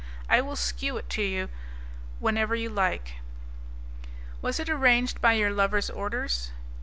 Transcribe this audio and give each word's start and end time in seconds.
I 0.27 0.41
will 0.41 0.55
shew 0.55 0.97
it 0.97 1.11
to 1.11 1.21
you 1.21 1.49
whenever 2.17 2.55
you 2.55 2.71
like." 2.71 3.17
"Was 4.41 4.59
it 4.59 4.67
arranged 4.67 5.21
by 5.21 5.33
your 5.33 5.51
lover's 5.51 5.91
orders?" 5.91 6.49